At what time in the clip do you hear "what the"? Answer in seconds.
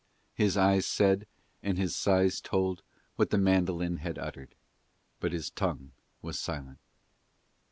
3.17-3.37